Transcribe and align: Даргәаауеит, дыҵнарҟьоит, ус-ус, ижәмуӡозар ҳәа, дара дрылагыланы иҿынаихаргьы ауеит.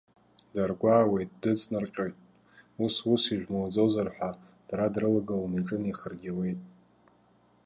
Даргәаауеит, 0.53 1.31
дыҵнарҟьоит, 1.41 2.17
ус-ус, 2.83 3.23
ижәмуӡозар 3.33 4.09
ҳәа, 4.15 4.29
дара 4.67 4.93
дрылагыланы 4.93 5.55
иҿынаихаргьы 5.59 6.31
ауеит. 6.33 6.59